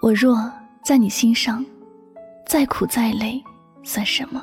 [0.00, 0.50] 我若
[0.82, 1.64] 在你心上，
[2.46, 3.42] 再苦再累，
[3.82, 4.42] 算什么？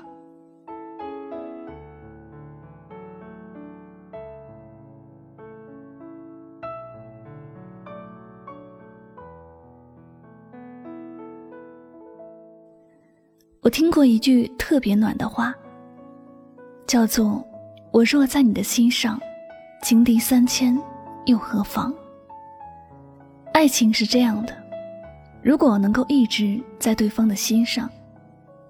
[13.61, 15.55] 我听过一句特别暖的话，
[16.85, 17.43] 叫做
[17.91, 19.19] “我若在你的心上，
[19.81, 20.77] 情敌三千
[21.25, 21.91] 又何妨？”
[23.53, 24.64] 爱情是这样的，
[25.45, 27.87] 如果能够一直在对方的心上，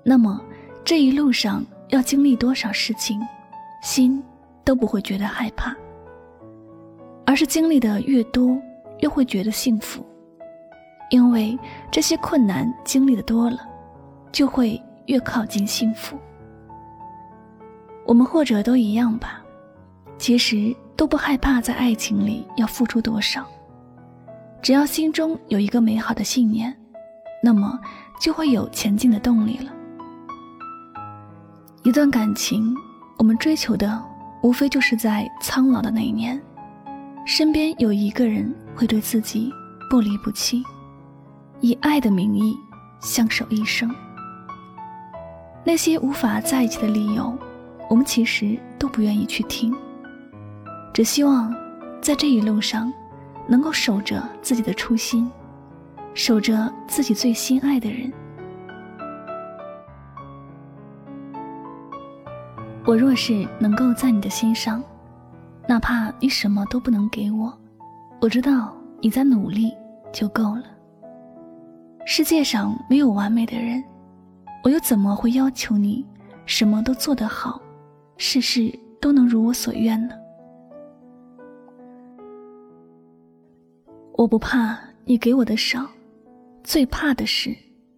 [0.03, 0.41] 那么
[0.83, 3.17] 这一路上要经历多少事情，
[3.81, 4.21] 心
[4.65, 5.73] 都不会觉得害怕，
[7.25, 8.61] 而是经历的越多，
[8.99, 10.05] 越会觉得幸福，
[11.09, 11.57] 因为
[11.89, 13.59] 这些困难经历的多了，
[14.31, 14.79] 就会。
[15.07, 16.17] 越靠近幸福，
[18.07, 19.39] 我们或者都一样吧。
[20.17, 23.45] 其实都不害怕在爱情里要付出多少，
[24.65, 26.75] 只要心中有一个美好的信念，
[27.39, 27.79] 那么
[28.19, 29.71] 就会有前进的动力了。
[31.83, 32.75] 一段感情，
[33.19, 34.03] 我们追求的
[34.41, 36.41] 无非就是在苍老的那一年，
[37.27, 39.53] 身边有一个人会对自己
[39.87, 40.63] 不离不弃，
[41.61, 42.57] 以爱的名义
[42.99, 43.87] 相守一生。
[45.63, 47.37] 那些无法在一起的理由，
[47.87, 49.71] 我们其实都不愿意去听。
[50.91, 51.53] 只希望
[52.01, 52.91] 在这一路上，
[53.47, 55.31] 能够守着自己的初心，
[56.13, 58.11] 守着自己最心爱的人。
[62.85, 64.83] 我若是能够在你的心上，
[65.67, 67.51] 哪怕你什么都不能给我，
[68.21, 69.73] 我知道你在努力
[70.11, 70.63] 就够了。
[72.05, 73.83] 世界上没有完美的人。
[74.63, 76.03] 我又怎么会要求你
[76.47, 77.61] 什么都做得好，
[78.17, 80.15] 事事都能如我所愿呢？
[84.17, 85.85] 我不怕你给我的少，
[86.63, 87.53] 最怕的是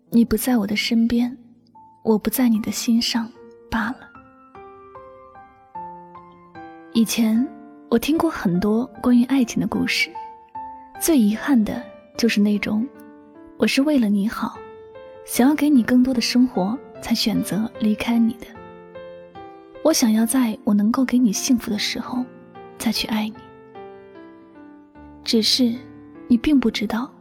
[0.09, 1.37] 你不在我的身边，
[2.03, 3.31] 我不在你的心上
[3.69, 3.99] 罢了。
[6.93, 7.47] 以前
[7.87, 10.09] 我听过很多关于爱情的故事，
[10.99, 11.83] 最遗憾的
[12.17, 12.87] 就是那种，
[13.57, 14.57] 我是为了你好。
[15.23, 18.47] 想要给你更多的生活，才选择离开你的。
[19.83, 22.25] 我想要在我能够给你幸福的时候，
[22.79, 23.35] 再去爱你。
[25.23, 25.75] 只是，
[26.27, 27.11] 你并不知道，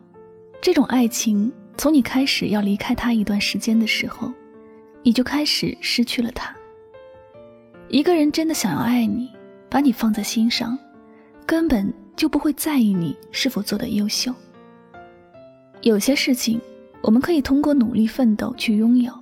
[0.61, 4.33] 这种爱情从你开始要离开他一段时间的时候，
[5.03, 6.55] 你就开始失去了他。
[7.89, 9.31] 一个人真的想要爱你，
[9.69, 10.79] 把你放在心上，
[11.47, 14.35] 根本就不会在意你是否做的优秀。
[15.83, 16.61] 有些事情。
[17.03, 19.13] 我们可以通过努力奋斗去拥有，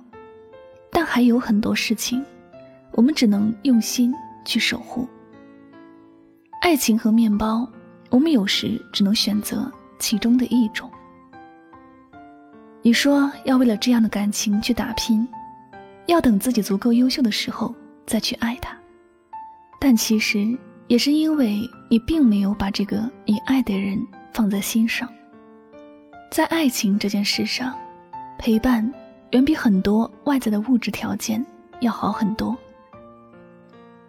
[0.89, 2.23] 但还有很多事情，
[2.93, 4.11] 我们只能用心
[4.43, 5.07] 去守护。
[6.61, 7.69] 爱情和面包，
[8.15, 10.89] 我们有时只能选择其中的一种。
[12.81, 15.27] 你说要为了这样的感情去打拼，
[16.05, 18.73] 要等自己足够优秀的时候再去爱他，
[19.81, 21.59] 但其实也是因为
[21.89, 24.01] 你并没有把这个你爱的人
[24.31, 25.09] 放在心上。
[26.31, 27.77] 在爱情这件事上，
[28.37, 28.89] 陪伴
[29.31, 31.45] 远比很多外在的物质条件
[31.81, 32.55] 要好很多。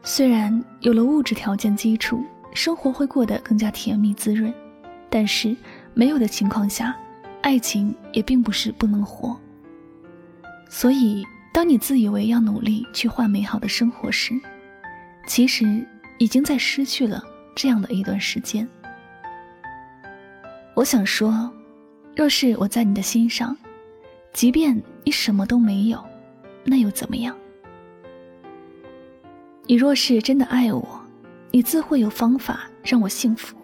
[0.05, 2.23] 虽然有了物质条件基础，
[2.57, 4.53] 生活会过得更加甜蜜滋润，
[5.11, 5.55] 但是
[5.93, 6.97] 没有的情况下，
[7.43, 9.39] 爱情也并不是不能活。
[10.71, 11.23] 所以，
[11.53, 14.33] 当你自以为要努力去换美好的生活时，
[15.27, 15.87] 其实
[16.19, 17.23] 已经在失去了
[17.55, 18.67] 这样的一段时间。
[20.75, 21.53] 我想说。
[22.17, 23.55] 若是我在你的心上，
[24.33, 26.03] 即便你什么都没有，
[26.65, 27.37] 那又怎么样？
[29.67, 30.96] 你若是真的爱我，
[31.57, 33.57] 你自会有方法让我幸福。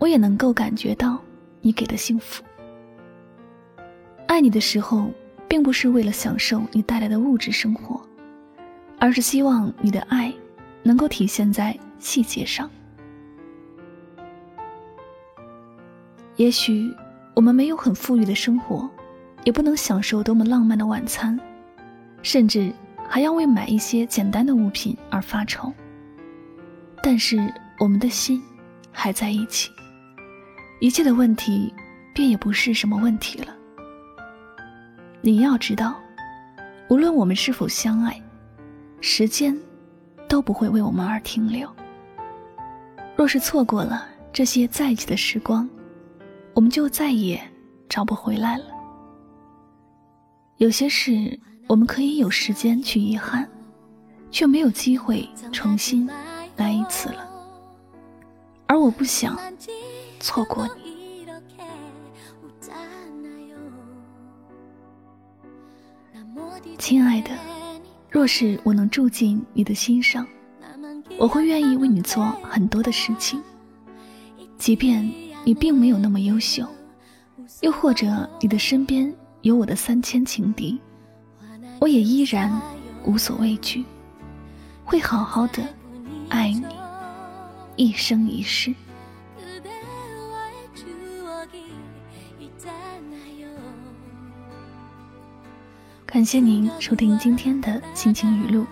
[0.00, 1.22] 我也能够感觉到
[1.60, 2.42] 你给的幸福。
[4.26, 5.08] 爱你的时候，
[5.46, 8.00] 并不是为了享受你带来的物质生活，
[8.98, 10.34] 而是希望你的爱
[10.82, 12.68] 能够体现在细节上。
[16.34, 16.92] 也许。
[17.36, 18.90] 我们没有很富裕的生活，
[19.44, 21.38] 也不能享受多么浪漫的晚餐，
[22.20, 22.72] 甚至
[23.08, 25.72] 还要为买一些简单的物品而发愁。
[27.02, 28.42] 但是我们的心
[28.92, 29.70] 还在一起，
[30.80, 31.72] 一切的问题
[32.14, 33.56] 便也不是什么问题了。
[35.22, 35.98] 你要知道，
[36.88, 38.20] 无论我们是否相爱，
[39.00, 39.56] 时间
[40.28, 41.68] 都不会为我们而停留。
[43.16, 45.68] 若是错过了这些在一起的时光，
[46.54, 47.40] 我们就再也
[47.88, 48.64] 找不回来了。
[50.56, 53.48] 有些事我们可以有时间去遗憾，
[54.30, 56.06] 却没有机会重新
[56.60, 57.26] 来一次了，
[58.66, 59.34] 而我不想
[60.20, 61.26] 错过你。
[66.76, 67.30] 亲爱的，
[68.10, 70.26] 若是我能住进你的心上，
[71.18, 73.42] 我会愿意为你做很多的事情，
[74.58, 75.02] 即便
[75.44, 76.66] 你并没有那么优秀，
[77.62, 79.10] 又或者你的身边
[79.40, 80.78] 有我的三千情敌，
[81.80, 82.60] 我也依然
[83.06, 83.82] 无所畏惧，
[84.84, 85.79] 会好好的。
[86.30, 86.64] 爱你
[87.76, 88.72] 一生一世。
[96.06, 98.66] 感谢您收听今天的心情语录，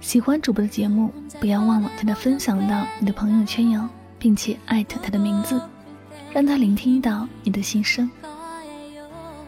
[0.00, 3.88] 喜欢主播的节目，不要忘了将它分享到你的朋友圈哟，
[4.18, 5.60] 并且艾特他的名字，
[6.32, 8.10] 让他聆听到你的心声。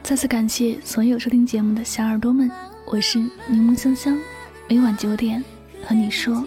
[0.02, 2.50] 再次感谢所有收听节目的小耳朵们，
[2.86, 4.18] 我是柠檬香香，
[4.68, 5.42] 每晚九点
[5.84, 6.46] 和你说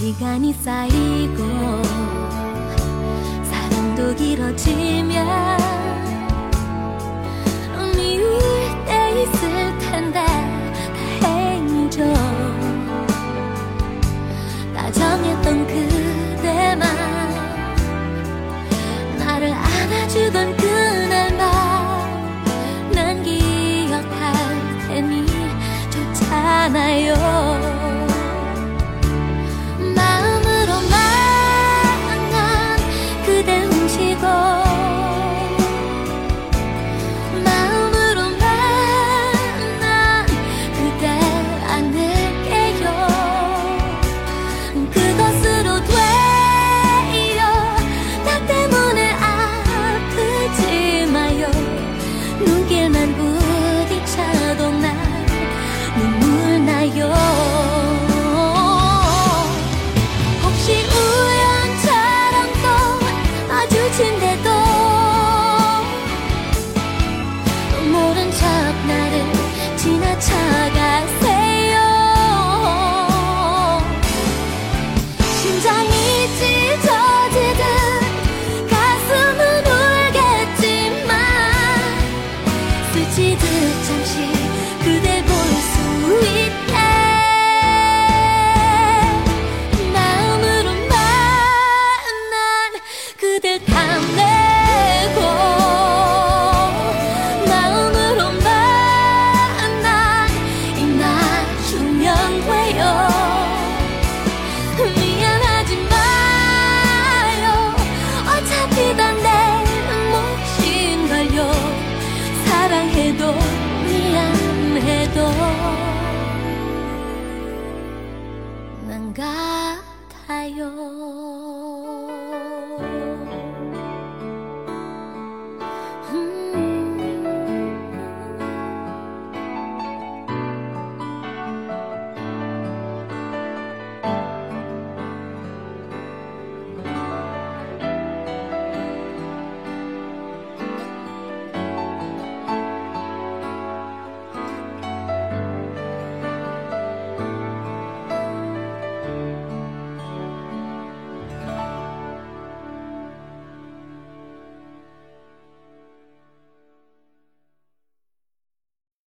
[0.00, 1.36] 시간이 쌓이고
[3.44, 5.58] 사랑도 길어지면
[7.94, 8.40] 미울
[8.86, 10.24] 때 있을 텐데
[11.20, 12.02] 다행이죠.
[14.74, 16.88] 다정했던 그대만
[19.18, 21.42] 나를 안아주던 그날만
[22.92, 24.32] 난 기억할
[24.88, 25.26] 테니
[25.90, 27.39] 좋잖아요